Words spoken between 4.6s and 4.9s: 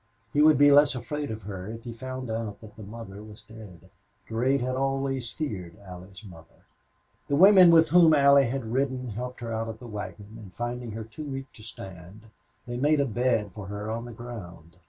had